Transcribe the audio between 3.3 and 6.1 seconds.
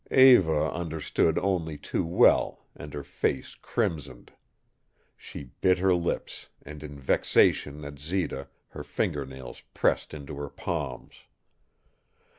crimsoned. She bit her